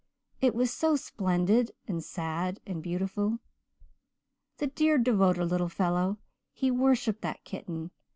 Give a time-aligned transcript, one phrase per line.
[0.41, 3.37] It was so splendid and sad and beautiful.
[4.57, 6.17] The dear devoted little fellow!
[6.53, 7.91] He worshipped that kitten.